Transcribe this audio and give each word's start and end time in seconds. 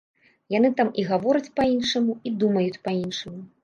Яны 0.55 0.71
там 0.79 0.89
і 1.03 1.05
гавораць 1.11 1.53
па-іншаму, 1.61 2.19
і 2.29 2.35
думаюць 2.43 2.81
па-іншаму. 2.87 3.51